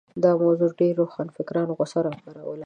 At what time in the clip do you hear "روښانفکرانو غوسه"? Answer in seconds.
1.05-1.99